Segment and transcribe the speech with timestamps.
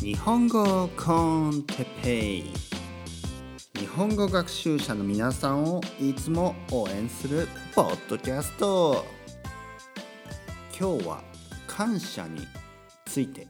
[0.00, 2.44] 日本語コンテペイ。
[3.78, 9.04] 日本語学習者の皆さんをいつも応援するポッドキャスト。
[10.78, 11.22] 今日は
[11.66, 12.46] 感謝に
[13.06, 13.46] ついて。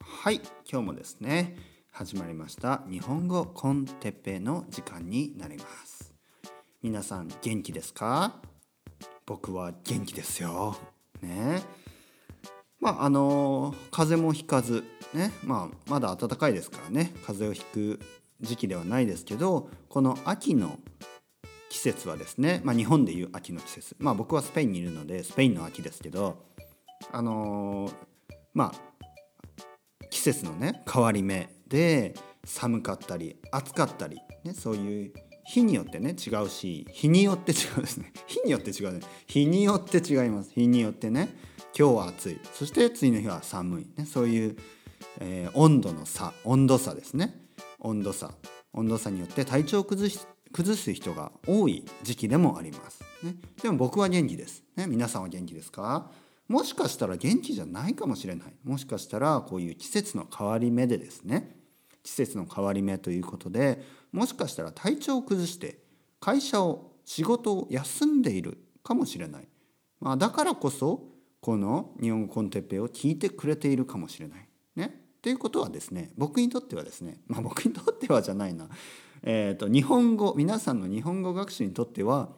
[0.00, 1.56] はい今日もですね
[1.90, 2.82] 始まりました。
[2.90, 6.14] 日本語コンテペイの時間になります。
[6.82, 8.40] 皆さん元気ですか？
[9.26, 10.76] 僕は元気ですよ。
[11.22, 11.62] ね。
[12.80, 14.84] まああの風邪もひかず
[15.14, 15.32] ね。
[15.44, 17.12] まあまだ暖かいですからね。
[17.26, 18.00] 風邪をひく
[18.40, 20.78] 時期ではないですけどこの秋の
[21.68, 23.96] 季節はですね、まあ、日本でいう秋の季節。
[23.98, 26.42] まあ僕はスペインにいるのでスペインの秋ですけど
[27.12, 27.90] あの
[28.54, 28.90] まあ
[30.10, 35.12] 季節のね変わり目で寒かったり暑かったり、ね、そういう
[35.50, 38.12] 日によってね違うし日によって違うですね。
[38.28, 39.00] 日によって違うね。
[39.26, 40.52] 日によって違います。
[40.54, 41.36] 日によってね
[41.76, 42.38] 今日は暑い。
[42.54, 44.56] そして次の日は寒い、ね、そういう、
[45.18, 47.34] えー、温度の差温度差ですね。
[47.80, 48.32] 温度差。
[48.72, 50.20] 温度差によって体調を崩し
[50.52, 56.10] 崩す人が多い時期でもあります、ね、でも僕は元気です、ね、皆さんは元気ですか？
[56.48, 58.54] もしかしたら元気じゃないかもしれない。
[58.64, 61.59] もしかしたらこういう季節の変わり目でですね。
[62.02, 65.78] 季節の変わり目ということでもしかしたら体調を崩して
[66.20, 69.48] 会社を仕事を休んでいるかもしれない、
[70.00, 74.46] まあ、だからこそこの日本語コンテッペイを聞いてくれているかもしれない。
[74.76, 78.68] ね、っていうことはですね僕にとってはですねまあ僕にとってはじゃないな、
[79.22, 82.28] えーと、日本語皆さんの日本語学習にとっては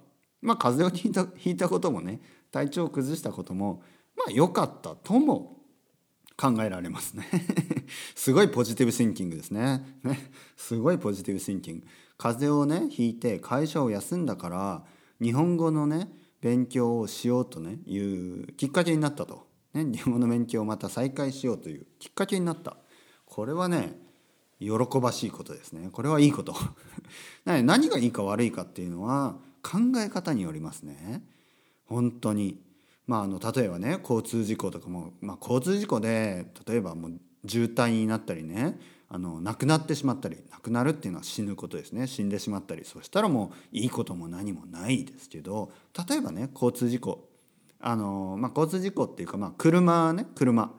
[0.41, 3.83] まあ風邪をひいたひいたこともね体調を崩したことも
[4.17, 5.62] まあ良かったとも
[6.43, 7.25] 考えられますね。
[8.17, 10.01] すごいポジティブシンキングですね。
[10.03, 10.33] ね。
[10.57, 11.87] すごいポジティブシンキング。
[12.19, 14.85] 風邪をねひいて会社を休んだから
[15.21, 22.77] 日本語のね勉強をしようとねいうきっかけになったと、ね、日本語の勉強をまた再開しようというきっかけになった。
[23.25, 23.97] これはね
[24.59, 25.91] 喜ばしいことですね。
[25.93, 26.57] これはいいこと。
[27.47, 31.25] 何がいいか悪いかっていうのは考え方によりますね。
[31.85, 32.61] 本当に。
[33.07, 42.07] まああの例えばね交通事故とかも、まあ、交通事故で例えばもう渋滞になったりねあの亡くなってしまったり亡くなるっていうのは死ぬことですね。
[42.07, 45.71] 死んでしまったりそしたらもういいことも何もないですけど
[46.09, 47.29] 例えばね交通事故。
[47.85, 50.73] あの、まあ、交通事故っていうか、まあ、車ね車。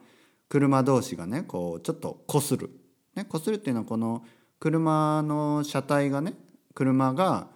[0.50, 2.70] 車同士がねこうちょっとこする。
[3.16, 4.24] ね、こするっていうのはこの
[4.60, 6.34] 車の車体がね
[6.74, 7.48] 車が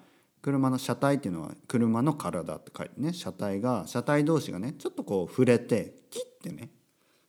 [0.47, 6.69] 車の車体っていうのは車の体って書いてね車体が車体同士がねちょっとこう触れて切ってね。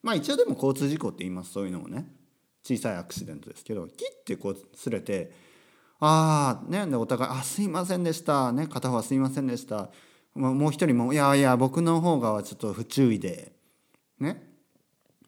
[0.04, 2.06] まあ一応でも交通事故って言いますそういうのもね。
[2.62, 5.32] 小さいアクシデントですけど切ってこうすれて
[5.98, 9.90] ああねでお互い「あすいませんでした」ね片方は「すいませんでした」
[10.34, 13.52] もう一人も「いやいや僕の方がちょっと不注意で」
[14.20, 14.46] ね。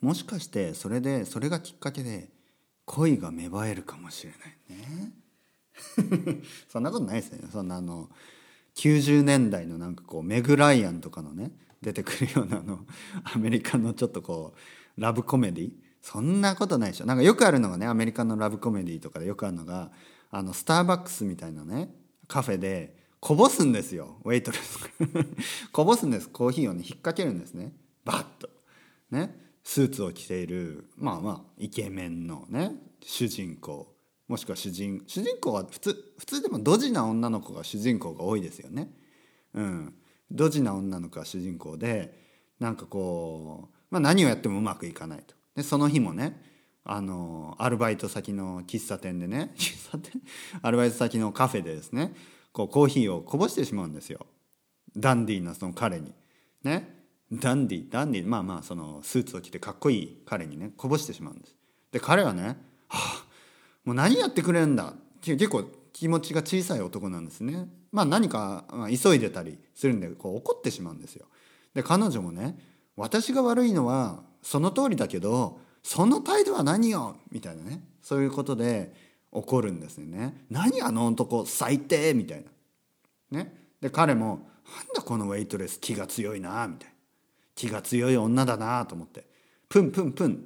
[0.00, 2.30] もしかしてそれでそれがきっかけで
[2.84, 5.12] 恋が芽生えるかもしれないね。
[6.68, 7.48] そんなことないですよね。
[7.52, 8.08] そんなあの
[8.76, 11.52] 90年代のなんかこうメグ・ライアンとかのね
[11.82, 12.80] 出てくるようなあの
[13.34, 14.54] アメリカのちょっとこ
[14.96, 15.70] うラブコメディ。
[16.02, 17.06] そんなことないでしょ。
[17.06, 19.91] なんかよくあるのがねアメリカのラブコメディとかでよくあるのが
[20.30, 21.91] あのスターバックスみたいなね
[22.26, 24.16] カフェでこぼすんですよ。
[24.24, 24.78] ウェイトレス
[25.72, 26.28] こぼすんです。
[26.28, 27.74] コーヒーをね引っ掛けるんですね。
[28.04, 28.48] バッと。
[29.10, 29.38] ね。
[29.62, 33.94] スーツを着ているまあまあイケメンのね主人公。
[34.30, 38.88] もしくは主人主人公は普通普通でもドジな女の子が主人公が多いですよね。
[39.54, 39.94] うん。
[40.30, 42.16] ドジな女の子が主人公で
[42.60, 45.34] なんかこう、まあ、何をやってもうまくいかないと。
[45.56, 46.41] でその日もね
[46.84, 50.22] あのアルバイト先の喫茶店でね 喫茶店？
[50.62, 52.14] アルバイト先のカフェでですね
[52.52, 54.26] こうコーヒーをこぼしてしまうんですよ。
[54.97, 56.14] ダンディーなその彼に。
[56.62, 57.04] ね？
[57.32, 61.56] ダンディダンディまあまあそのスーツを着てかっこいい彼にねこぼしてしまうんです。
[61.91, 63.19] で彼はね「はあ
[63.90, 71.26] もう何やってくれるんだって」結構気持ちが小さい男なんですねまあ何か、急いでたりするんでこう怒ってしまうんですよ
[71.74, 72.56] で彼女もね
[72.96, 78.94] 私が悪いのはその通りだけどその態度は何よみたいなねそういうことで
[79.32, 80.44] 怒るんですよね。
[80.50, 82.44] 何あの男最低みたい
[83.30, 83.38] な。
[83.38, 83.54] ね。
[83.80, 86.94] で彼もなんだこのウェイトレス気が強いなみたいな。
[87.54, 89.26] 気が強い女だなと思って
[89.68, 90.44] プンプンプン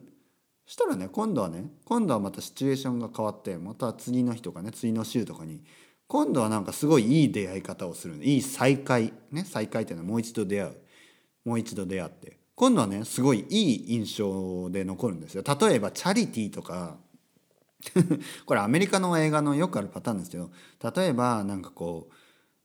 [0.67, 5.63] したらね今度はね今度はまたシチュエーションが変わってまた次の日とかね次の週とかに
[6.07, 10.77] 今度はなんかすごいいい出会い方をするいい再会ね再会っていうのはもう一度出会う。
[11.45, 12.39] もう一度出会って。
[12.55, 15.43] 今度はねすごいいい印象で残るんですよ。
[15.43, 16.99] 例えばチャリティーとか
[18.47, 20.51] これアメリカの映画のよくあるパターンですけど
[20.95, 22.09] 例えばなんかこ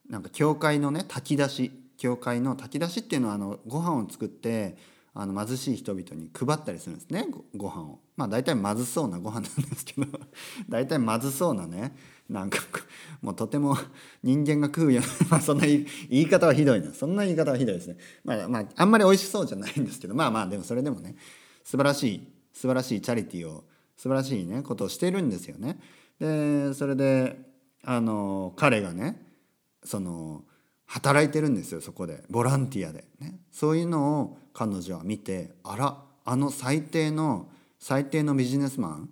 [0.07, 4.77] うなんか教会のね炊き出し教会の炊き出しっていうのはあのご飯を作って
[5.13, 7.27] あの貧しい人々に配ったりするんですね。
[7.29, 7.99] ごご飯を。
[8.15, 10.07] まあ大体まずそうなご飯なんですけど。
[10.69, 11.95] 大体まずそうなね
[12.29, 12.59] なんか
[13.21, 13.77] もうとても
[14.23, 16.93] 人間が食うような まあそんな言い方はひどいな。
[16.93, 17.97] そんな言い方はひどいですね。
[18.23, 20.15] まあまああんまり美味しそうじゃないんですけど。
[20.15, 21.15] まあまあでもそれでもね
[21.63, 23.63] 素晴らしい素晴らしいチャリティーを
[23.97, 25.79] 素晴らしいねことをしてるんですよね。
[26.19, 27.49] でそれで
[27.83, 29.25] あの彼がね
[29.83, 30.43] その
[30.85, 32.23] 働いてるんですよそこで。
[32.29, 37.47] ボランティアで、ね、そういうのを彼女は見てあらあの最低の
[37.79, 39.09] 最低のビジネスマン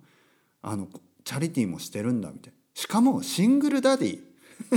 [0.61, 0.89] あの
[1.23, 2.57] チャリティーもしてるんだみたいな。
[2.73, 4.19] しかもシングルダディ。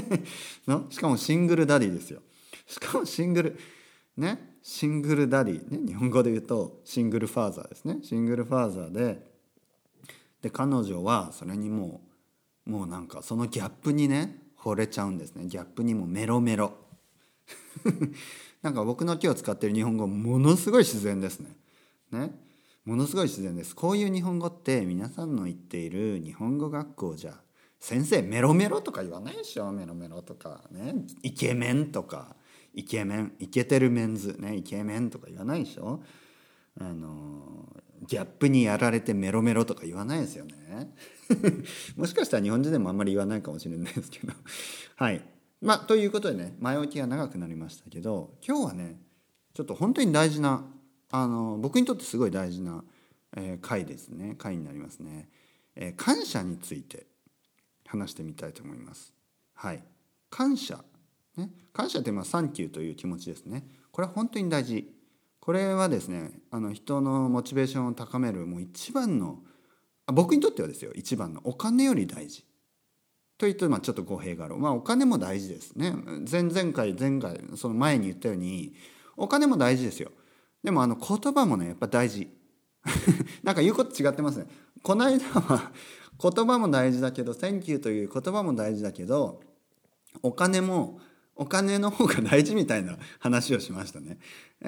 [0.69, 0.87] の？
[0.89, 2.23] しかもシングルダディですよ。
[2.69, 3.59] しかもシングル
[4.17, 4.59] ね？
[4.63, 7.99] シングルダディ、ね、日本語で言うとシングルファーザーですね。
[8.05, 9.27] シングルファーザーで
[10.41, 12.01] で彼女はそれにも
[12.65, 15.47] うもうなんかそのギャップにね惚れちゃうんですね。
[15.47, 16.75] ギャップにもメロメロ。
[18.63, 21.57] なんか僕の今日使ってる日本語ものすごい自然ですね。
[22.13, 22.33] ね。
[22.85, 23.75] ものすごい自然です。
[23.75, 27.35] こういう日本語って皆さんの言っている日本語学校じゃ
[27.79, 29.73] 先生メロメロとか言わないでしょ？
[29.73, 30.63] メロメロとか。
[30.71, 30.95] ね。
[31.23, 32.37] イケメンとか。
[32.75, 33.33] イケメン。
[33.39, 34.37] イケてるメンズ。
[34.39, 34.57] ね。
[34.57, 36.03] イケメンとか言わないでしょ？
[36.81, 37.69] あの
[38.07, 40.95] ギャップにやられてメロメロとか言わないですよね。
[41.97, 44.33] もしかしたら日本人でもあんまり言わないかもしれないですけど。
[44.97, 45.23] はい。
[45.61, 48.99] まあということでね前置きが長くなりましたけど今日はね
[49.55, 50.65] ちょっと本当に大事な
[51.11, 52.85] あの僕にとってすごい大事な、
[53.37, 54.37] えー、回ですね。
[54.39, 55.29] 回になりますね、
[55.75, 57.07] えー、感謝について
[57.87, 59.13] 話してみたいと思います。
[59.55, 59.83] はい。
[60.31, 60.85] 感謝。
[61.37, 61.51] ね。
[61.73, 63.65] 感謝ってまあサンキューという気持ちですね。
[63.91, 64.89] これは本当に大事。
[65.41, 69.41] これはですねあの人のモチベーションを高めるもう一番の
[70.07, 70.93] あ僕にとってはですよ。
[70.95, 72.45] 一番のお金より大事。
[73.41, 75.95] というとまあちょっと語弊があるまあお金も大事ですね
[76.31, 78.75] 前々回前回その前に言ったように
[79.17, 80.11] お金も大事ですよ
[80.63, 82.29] でもあの言葉もねやっぱ大事
[83.43, 84.47] なんか言うこと違ってますね
[84.83, 85.73] この間は
[86.23, 89.41] 言葉も大事だけど「Thank you」という言葉も大事だけど
[90.23, 91.01] お金も
[91.35, 94.19] お金の方が大事みたいな話をしましたね。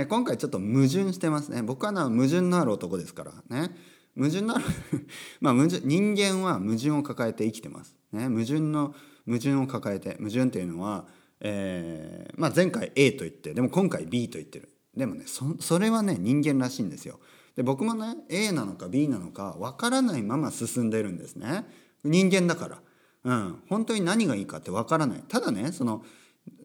[0.08, 1.60] 今回ちょっと矛盾してますね。
[1.60, 3.76] 僕はな矛盾のある男ですからね。
[4.16, 4.64] 矛盾のある
[5.42, 8.01] まあ矛盾人間は矛盾を抱えて生きてます。
[8.12, 8.94] ね、矛盾の
[9.26, 11.06] 矛盾を抱えて矛盾っていうのは、
[11.40, 14.68] えーまあ、前回 A と言ってでも今回 B と言ってる。
[14.96, 17.18] でもねそれはね人間らしいんですよ。
[17.56, 21.66] で僕もね A なのか B なのかわからないまま進んでるんですね。
[22.04, 22.80] 人間だから。
[23.24, 23.62] うん。
[23.68, 25.24] 本当に何がいいかってわからない。
[25.28, 26.04] ただねその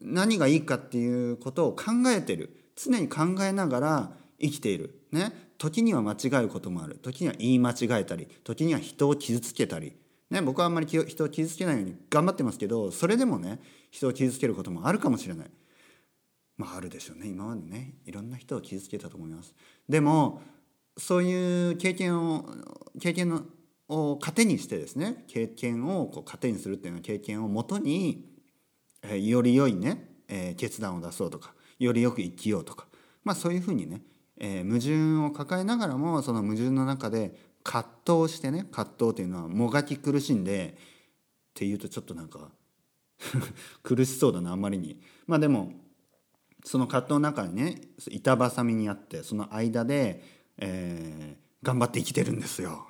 [0.02, 2.54] 何がいいかっていうことを考えてる。
[2.76, 5.02] 常に考えながら生きている。
[5.10, 5.32] ね。
[5.58, 6.96] 時には間違えることもある。
[6.96, 9.94] 時には言い間違えたり時には人を傷つけたり。
[10.30, 13.60] ね、僕はあんまり人を傷つけないように頑張ってますけどそれでもね
[13.90, 15.50] 人を傷つけることもあるかもしれない。
[16.58, 17.28] まああるでしょうね。
[17.28, 19.54] 今までねいろんな人を傷つけたと思います。
[19.88, 20.42] でも
[20.98, 22.44] そういう経験を
[23.00, 23.42] 経験の
[23.88, 28.26] を糧にしてですね経験をこう糧にするっていうのは経験をもとに、
[29.02, 32.86] えー、より良いね、えー、決断を出そうとかよりよく生きようとか
[33.24, 34.02] まあそういうふうにね、
[34.38, 37.88] えー、矛盾を抱えながらもその矛盾の中で葛
[38.22, 40.82] 藤してね葛藤っていうのはもがき苦しんでっ
[41.54, 42.50] ていうとちょっとなんか
[43.82, 45.72] 苦しそうだなあんまりにまあでも
[46.64, 50.22] その葛藤の中にね板挟みにあってその間で、
[50.58, 52.86] えー、頑張って生きてるんですよ。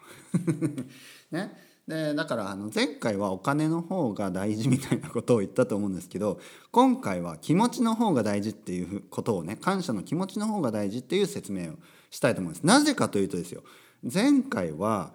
[1.30, 1.52] ね、
[1.86, 6.38] でだからあの前回はお金の方が大事みたいなことを言ったと思うんですけど
[6.70, 11.76] 今回は気持ちの方が大事っていうことをね感謝の気持ちの方が大事っていう説明を
[12.10, 12.62] したいと思います。
[12.64, 13.62] なぜかというとですよ
[14.02, 15.12] 前回は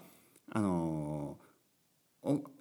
[0.51, 1.37] あの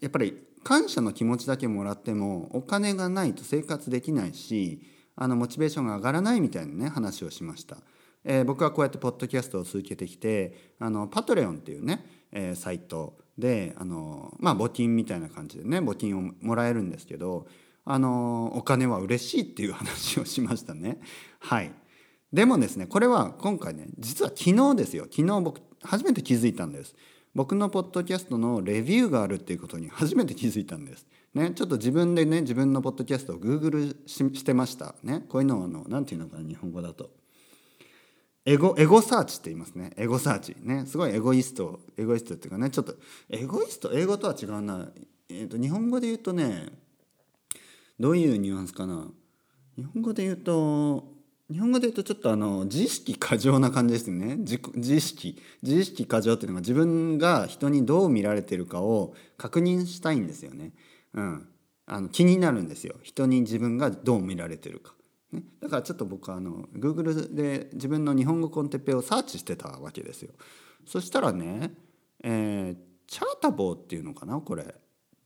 [0.00, 4.81] やっぱり感謝の気持ちだけもらってもお金がないと生活できないし
[5.17, 7.76] あのモチベーションが上がらないみたいなね話をしました。
[8.25, 17.49] えー、僕はこうやってポッドキャストを続けてきてあのパトレオンっていうね、えー、サイトであの、まあ、募金みたいな感じでね募金をもらえるんですけど
[17.85, 20.99] あのお金は嬉しいっていう話をしましたね。
[21.41, 21.73] はい
[22.33, 26.95] でもですねこれは今回ね実は昨日ですよ昨日僕初めて気づいたんです。
[27.35, 31.07] 僕のポッドキャストのレビューがあるっていうことに 初めて気づいたんです。
[31.35, 34.95] ねちょっと自分でね自分のポッドキャストを Google ししてました。
[35.03, 37.11] ねこういうのをあの何て言うのかな日本語だと。
[38.45, 39.93] エゴエゴサーチって言いますね。
[39.97, 40.57] エゴサーチ。
[40.61, 42.97] ねすごいエゴイストエゴイストっていうかねちょっと
[43.31, 44.91] エゴイスト英語とは違うな、
[45.29, 46.69] えーと日本語で言うとね
[47.99, 49.09] どういうニュアンスかな。
[49.77, 51.12] 日本語で言うと
[51.53, 54.37] 日本語で言うとちょっとあの自意識過剰な感じですね。
[54.37, 60.73] 自自意識自意識過剰っていうのが自分が人にどう見られてるかを確認したいんですよね、
[61.13, 61.49] うん、
[61.87, 62.95] あの気になるんですよ。
[63.03, 64.95] 人に自分がどう見られてるか、
[65.33, 70.33] ね、だからちょっと僕はあの Google で自分の日本語コンテッペをサーチしてたわけですよ。
[70.87, 71.75] そしたらね、
[72.25, 74.75] えー、チャータボーっていうのかなこれ。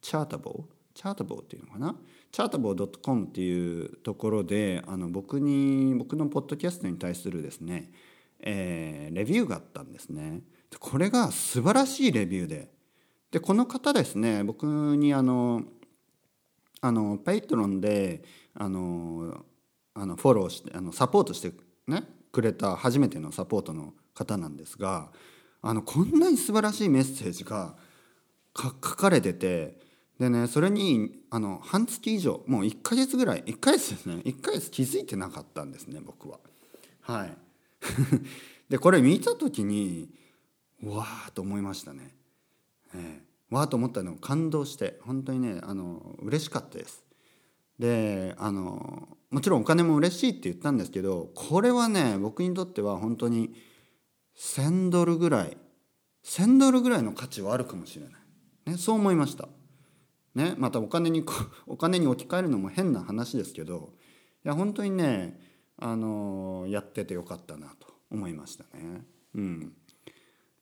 [0.03, 0.75] チャータボー？
[0.95, 1.97] チャータボーっていうのかな？
[2.37, 7.91] チャータボー .com っていうところであの僕に僕のポッドキャストに対するですね、
[8.41, 10.43] えー、レビューがあったんですね。
[10.79, 12.69] これが素晴らしいレビューで
[13.31, 15.63] でこの方ですね僕にあの
[16.83, 19.43] あのペイトロンであの
[19.95, 21.53] あのフォローしてあのサポートして
[21.87, 22.03] ね
[22.33, 25.11] くれた初めてのサポートの方なんですが
[25.63, 27.77] あのこんなに素晴らしいメッセージが
[28.55, 29.86] 書かれてて
[30.19, 36.39] でねそれにあの半月以上もう1ヶ月ぐらい1ヶ月ですね1ヶ月気づいてなかったんですね僕は。
[37.03, 37.37] はい
[38.69, 40.09] でこれ見た時に
[40.83, 42.15] わーと思いましたね。
[42.95, 47.05] えー、わーと思ったのを感動して本当にねあの嬉しかったです。
[47.79, 53.55] であのもちろんお金も嬉しいって言ったんですけどこれはね僕にとっては本当に
[54.35, 55.57] 1,000ドルぐらい
[56.25, 58.19] 1,000ドルぐらいの価値はあるかもしれな
[58.67, 59.49] い、ね、そう思いました。
[60.37, 61.25] ね、またお金に
[61.67, 63.95] お金に置き換えるのも変な話ですけど
[64.45, 65.41] いや本当にね
[65.79, 69.07] あのやっててよかったなと思いましたね。
[69.35, 69.73] うん、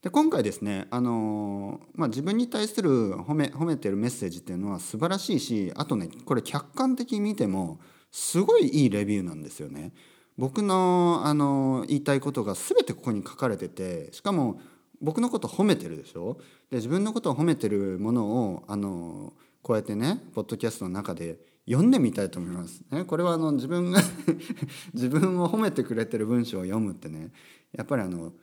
[0.00, 7.80] で今回ですね、あのまあ、自分に対する褒め褒めてるメッセージっていうのは素晴らしいしあとねこれ客観的に見ても
[8.12, 9.92] すごいいいレビューなんですよね。
[10.38, 14.60] 僕のあの言いたいことが全てここに書かれててしかも
[15.00, 16.38] 僕のこと褒めてるでしょ？
[16.70, 19.34] で自分のことを褒めてるものをあの
[19.64, 22.82] こうやってねポッドキャストの中で読んでみたいと思います。
[22.90, 24.00] ね、これはあの自分が
[24.92, 27.32] 自分を褒めてくれてる文章を読むってね
[27.72, 28.34] やっぱりあの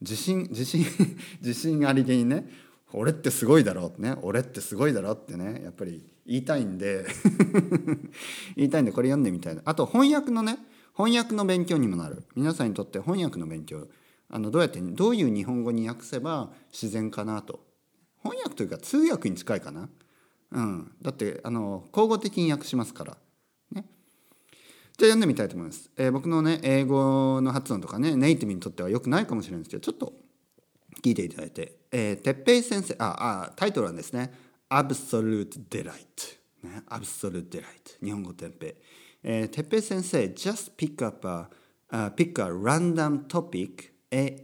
[0.00, 0.86] 自信自信
[1.44, 2.48] 自信ありげにね
[2.94, 7.04] 俺ってすごいだろうってね俺ってすごいだろってねやっぱり言いたいんで
[8.56, 10.56] 言いたいんでこれ読んでみたいあと翻訳のね
[10.96, 12.24] 翻訳の勉強にもなる。
[12.34, 13.86] 皆さんにとって翻訳の勉強
[14.30, 17.60] あのどうやってどういう日本語に訳せば自然かなと。
[18.22, 19.90] 翻訳というか通訳に近いかな、
[20.54, 23.16] うん、だってあの交互的に訳しますから、
[23.72, 23.84] ね、
[24.96, 30.12] じゃあ読んでみたいと思います、えー、僕のね英語の発音とかねネイティブにとってはよくないかもしれないんですけどちょっと
[31.02, 34.32] 聞いていただいて、えー、てっぺい先生ああタイトルはですね
[34.70, 35.90] Absolute Delight
[36.62, 36.82] ね。
[36.88, 37.64] Absolute Delight
[38.02, 38.74] 日本語てっぺい、
[39.24, 41.48] えー、てっぺい先生 just pick up a、
[41.90, 43.90] uh, pick a random topic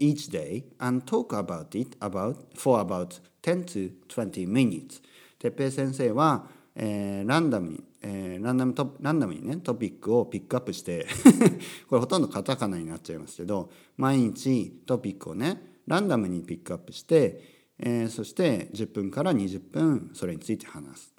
[0.01, 5.01] each day and talk about it about for about 10 to 20 minutes
[5.41, 11.07] てっぺい先生は、えー、ランダムにえー、ランダムトランダムにねトピックをピックアップして
[11.89, 17.43] これほとんどカタカナになっちゃいますけど毎日トピックをねランダムにピックアップして、
[17.79, 21.15] えー、そして10分から20分それについて話す。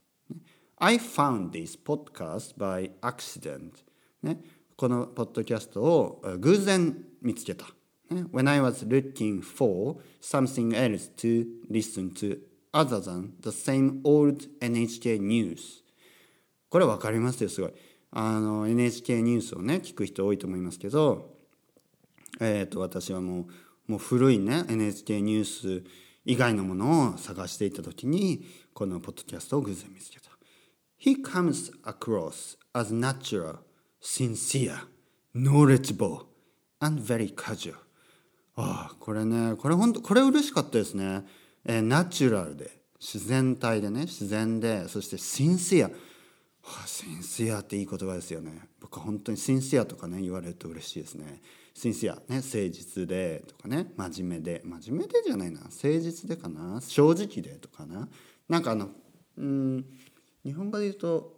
[0.77, 3.71] I found this podcast by accident、
[4.23, 4.41] ね、
[4.75, 7.67] このポッドキャストを偶然見つけた。
[8.09, 12.39] When I was looking for something else to listen to
[12.73, 15.83] other than the same old NHK news
[16.69, 17.73] これ分かりますよすごい
[18.11, 21.37] あの NHK ニュースをね聞く人多いと思いますけど
[22.39, 23.45] えっ、ー、と私はもう
[23.91, 25.83] もう古いね NHK ニュース
[26.25, 30.29] 以外のものを探していた時にこのポッドキャストを偶然見つけた。
[30.97, 33.55] He comes across as natural,
[33.99, 34.87] sincere,
[35.35, 36.25] knowledgeable,
[36.79, 37.73] and very casual.
[38.55, 41.25] ああ、これね、これ本当これ嬉しかったですね。
[41.65, 45.87] えー、ナチュラルで、自然体でね、自然で、そしてシンシア。
[45.87, 48.67] はあ、シンシアっていい言葉ですよね。
[48.79, 51.41] 僕は本当にシンシアとかね言われると嬉しいですね。
[51.73, 54.61] シンシア、ね、誠実でとかね真面目で。
[54.63, 55.61] 真面目でじゃないな。
[55.61, 56.81] 誠実でかな。
[56.81, 58.07] 正直でとかな。
[58.49, 58.89] なんかあの
[59.37, 59.85] うん
[60.43, 61.37] 日本語で言うと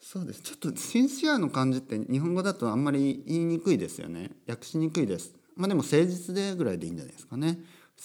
[0.00, 0.42] そうです。
[0.42, 4.30] ちょっとシンシアの感じって日本語だとあんまり言いにくいですよね。
[4.48, 5.34] 訳しにくいです。
[5.56, 7.58] まあでも誠実でぐらいでいいんじゃないですかね。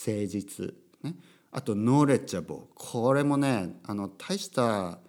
[0.06, 0.74] 誠実。
[1.04, 1.16] ね。
[1.52, 5.00] あとノーレッチャボこれもねあの大した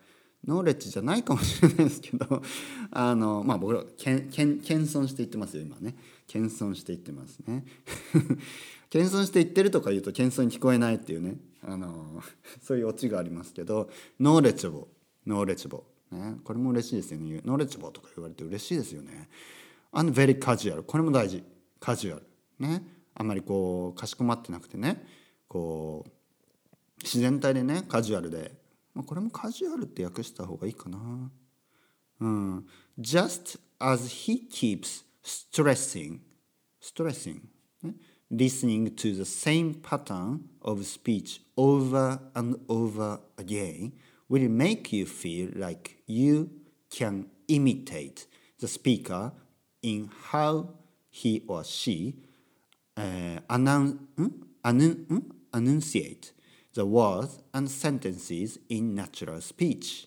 [0.47, 2.43] ノーレッジじゃないかもしれないですけど
[2.91, 5.97] あのまあ僕ら謙遜して言ってますよ今ね。
[6.27, 7.65] 謙遜して言ってますね。
[8.91, 11.37] 謙遜して言ってるとか言うと謙遜に聞こえないっていうね。
[11.63, 12.23] あの
[12.63, 13.91] そういうオチがありますけど
[14.21, 14.89] ノーレッジャボ
[15.27, 16.39] ノーレッジボね。
[16.45, 17.43] これも嬉しいですよね。
[17.45, 19.29] ノーレッジャボとか言われて嬉しいですよね。
[19.93, 21.43] and very casual これも大事。
[21.81, 22.27] カジュアル
[22.59, 22.87] ね。
[23.15, 25.05] あんまりこうかしこまってなくてね。
[25.49, 26.11] こう
[27.02, 31.32] 自然体でねカジュアルでまあ、これもカジュアルって訳した方がいいかな。
[32.22, 32.68] うん。
[33.00, 36.20] just as he keeps stressing,
[36.82, 37.42] stressing,
[37.82, 37.96] ね、
[38.32, 43.94] listening to the same pattern of speech over and over again
[44.30, 46.50] will make you feel like you
[46.90, 48.28] can imitate
[48.60, 49.32] the speaker
[49.82, 50.70] in how
[51.10, 53.98] he or she、uh, announce,
[54.64, 56.32] anun, enunciate
[56.79, 60.07] The words and sentences in natural speech.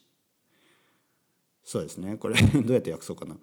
[1.63, 2.15] そうですね。
[2.15, 3.37] これ どうやって訳そうかな。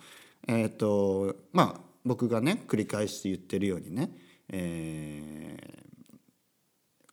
[0.46, 4.10] えっ、ー、とまあ僕がね繰り返して言ってるようにね、
[4.48, 6.16] えー、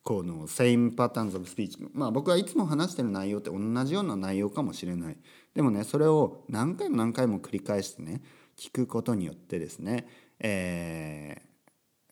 [0.03, 5.17] この same patterns of speech まあ僕はいつも話してる内容って同じような内容かもしれない。
[5.53, 8.21] でもねそれを何回も何回も繰り返してね
[8.57, 10.07] 聞くことによってですね、
[10.39, 11.69] えー、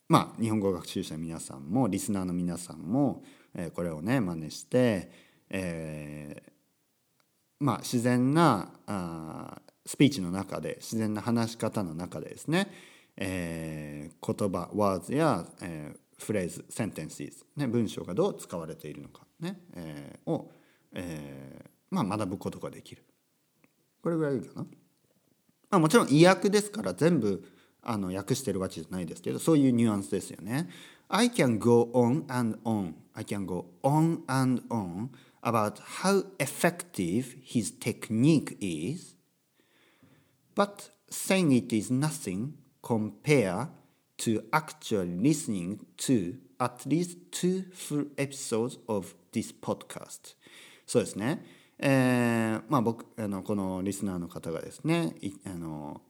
[0.10, 3.24] まあ日本語学習者の皆さんもリスナーの皆さんも、
[3.55, 5.12] え、これをね真似して、
[5.50, 6.51] えー、
[7.60, 12.72] まあ自然なあスピーチの中で自然な話し方の中でですね、
[13.17, 20.51] えー、言葉ワーズや、えー、フレーズセンテンシーズ、ね、文章がどう使われているのかね、えー、を、
[20.93, 23.03] えーまあ、学ぶことができる。
[24.01, 24.67] これぐらいいいかな、ま
[25.77, 27.43] あ、もちろん意訳ですから全部
[27.83, 30.69] あの訳してるわけじゃないですけどそういうニュアンスですよね
[31.09, 35.09] I can go on and on I can go on and on
[35.41, 39.13] about how effective his technique is
[40.55, 43.69] But saying it is nothing compared
[44.19, 50.35] to actually listening to at least two full episodes of this podcast.
[50.85, 51.43] そうですね。
[51.79, 56.01] えー、まあ僕あのこのリスナーの方がですねあの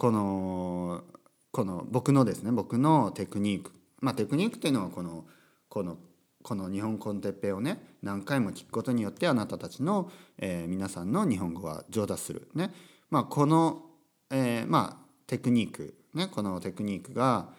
[0.00, 1.04] この
[1.52, 3.70] この僕のですね僕のテクニック。
[4.00, 5.26] まあテクニックというのはこの
[5.68, 5.98] この
[6.42, 12.48] この日本コンテッペをね何回も聞くことによってあなたたちの、えー、皆さんの日本語は上達する。
[12.54, 12.72] ね。
[13.10, 13.82] まあ、この、
[14.30, 15.94] えー、まあテクニック。
[16.14, 16.28] ね。
[16.28, 17.50] このテクニックが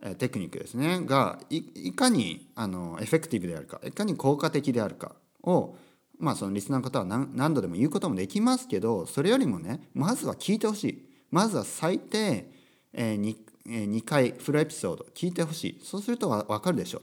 [0.00, 1.00] えテクニックですね。
[1.04, 5.76] がいかにあのエフェクティブであるかいかに効果的であるかを
[6.20, 11.08] まあそのリスナーの方は何何度でも言うこともできますけどそれよりもねまずは聞いてほしい。
[11.30, 12.50] まずは最低、
[12.92, 17.02] えー、2, 回フルエピソード聞いてほしいそうするとわかるでしょう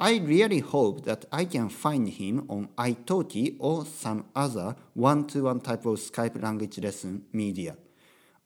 [0.00, 5.84] I really hope that I can find him on iTalki or some other one-to-one type
[5.86, 7.74] of Skype language lesson media.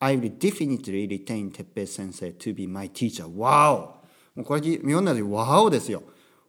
[0.01, 3.27] I will definitely retain Teppei 先生 to be my teacher.
[3.27, 4.01] Wow!
[4.35, 6.03] もうこれ読んだ時、ワオですよ。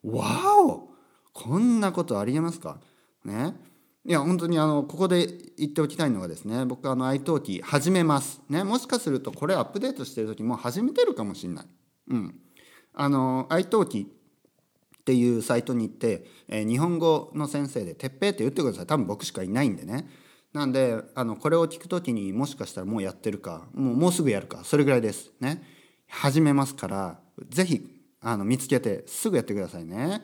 [0.05, 0.87] ワオ
[1.33, 2.79] こんなことありえますか
[3.25, 3.55] ね。
[4.05, 8.41] いや、本当にあの、ここで言っておきたいのがですね、僕あの iTalki 始めます。
[8.49, 8.63] ね。
[8.63, 11.65] もしかするとこれアップデートしてる時もう始めてるかもしれない。
[12.09, 12.35] うん。
[12.93, 14.05] あの、iTalki
[15.03, 20.07] っていうサイトに行って、えー、日本語の先生で「てっぺい」って言ってください多分僕しかいないんでね
[20.53, 25.61] なんであのこれを聞く時にもしかしたらもうやってるかもうもうすぐやるかそれぐらいですね
[26.07, 27.85] 始めますから是非
[28.21, 30.21] あの見つけてすぐやってくださいね、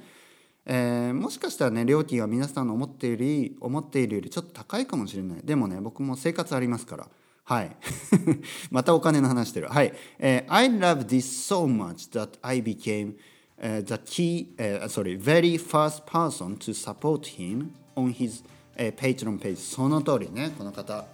[0.65, 7.07] えー、もしかしたらね料金は皆さんの思っているより思っているよりちょっと高いかもしれないでもね僕も生活ありますから
[7.49, 7.75] はい。
[8.69, 9.69] またお金の話してる。
[9.69, 9.91] はい。
[10.19, 13.15] えー、I love this so much that I became
[13.59, 18.43] uh, the key, uh, sorry, very first person to support him on his、
[18.77, 21.05] uh, Patreon page その通りねこの方、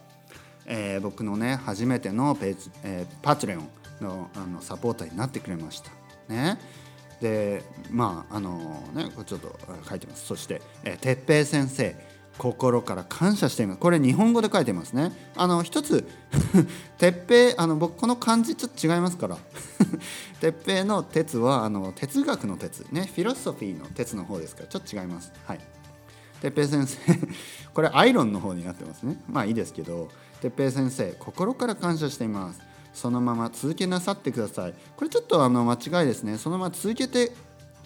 [0.65, 3.69] えー、僕のね初めてのページ、えー、パトレオン
[4.01, 5.91] のあのサポーターになってくれました
[6.27, 6.59] ね
[7.25, 9.57] でまああのねこれちょっと
[9.89, 10.27] 書いてます。
[10.27, 11.95] そして、えー、哲平先生
[12.37, 13.79] 心から感謝しています。
[13.79, 15.11] これ日本語で書いてますね。
[15.35, 16.07] あの一つ
[16.99, 19.37] 鉄平あの僕この漢字ちょっと違いますから。
[20.39, 22.81] 鉄平の鉄はあの哲学の鉄。
[22.91, 25.31] ねフィロソフィーの鉄の方ですからちょっと違います。
[25.45, 25.59] はい。
[26.41, 26.99] 鉄平先生
[27.73, 29.17] これアイロンの方になってますね。
[29.27, 30.09] まあいいですけど。
[30.41, 32.74] 鉄平先生心から感謝しています。
[32.95, 34.73] そのまま続けなさってください。
[34.95, 36.37] これちょっとあの間違いですね。
[36.37, 37.31] そのまま続けて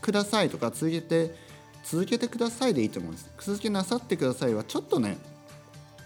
[0.02, 1.36] くださいとか続けて
[1.84, 3.30] 続けてくださいでいいと思うんです。
[3.39, 5.17] 続けなさってくださいはちょっとね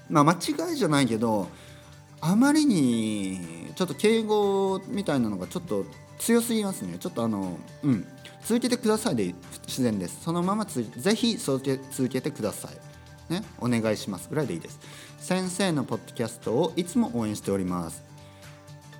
[0.09, 1.47] まあ間違いじゃないけど
[2.21, 5.85] あまりにちょっと敬語みたいなのがちょっと
[6.17, 6.97] 強すぎますね。
[6.97, 8.07] ちょっとあのうん。
[8.45, 9.33] 続けてくださいで
[9.67, 10.21] 自然です。
[10.23, 10.83] そのままぜ
[11.15, 13.31] ひ続け続けてください。
[13.33, 13.43] ね。
[13.59, 14.79] お願いしますぐらいでいいです。
[15.19, 18.12] 先生のポッドキャストをいつも応援しております。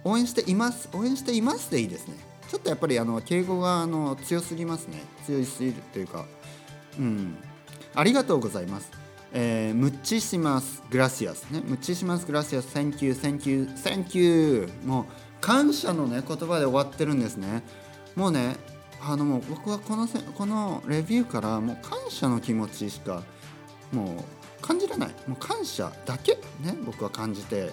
[0.04, 2.16] 応援しています応援していますでいいですね
[2.50, 6.26] ちょっとやっぱりあの敬語があの強すぎますね強すぎるというか
[7.00, 7.38] うん、
[7.96, 8.92] ありがとうございます。
[9.36, 10.84] えー、ムッチします。
[10.92, 11.62] グラシアスね。
[11.66, 12.26] ムッチします。
[12.26, 12.78] グラシアス。
[12.78, 14.70] Thank you, thank you, thank you.
[14.86, 15.06] もう
[15.42, 17.64] 感謝のね言葉で終わってるんですね。
[18.16, 18.58] もうね、
[19.02, 23.24] あのもう僕はこのせこのレビューからもう感謝の気持ちしか
[23.92, 24.24] も
[24.60, 25.10] う感じらない。
[25.28, 27.72] もう感謝だけね僕は感じて、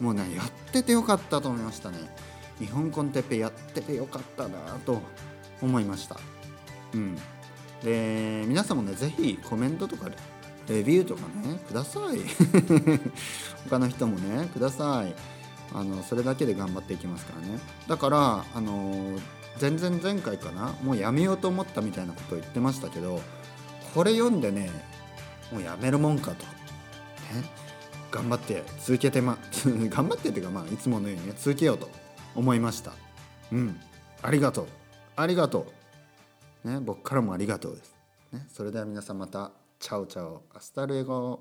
[0.00, 1.98] もうねやっててよかったと思いましたね。
[2.58, 5.00] 日本コンテッペやっててよかったなと
[5.60, 6.16] 思いました。
[6.94, 7.16] うん。
[7.82, 10.08] で皆さんもね是非コメントとか
[10.68, 12.18] レビューとかねください
[13.68, 15.14] 他の人もねください
[15.72, 19.18] あのそれだけで頑張っていきますからねだからあの
[19.58, 23.20] 全然前回かなもうやめようと思ったみたいなことを言ってましたけど
[23.94, 24.70] これ読んでね
[25.52, 26.50] もうやめるもんかと、ね、
[28.10, 31.88] 頑張って続けてま 頑張ってっていうかまあいつものようにね続けようと
[32.34, 32.92] 思いました。
[33.52, 33.80] うん。
[34.22, 34.66] ありがとう。
[35.16, 35.66] ありがと
[36.64, 36.70] う。
[36.70, 37.94] ね僕からもありがとうです、
[38.32, 40.42] ね、それでは皆さんまたチャオチャオ。
[40.54, 41.40] アスタルエゴ